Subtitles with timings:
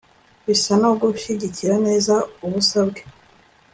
[0.45, 2.15] Bisa no gushyigikira neza
[2.45, 3.01] ubusa bwe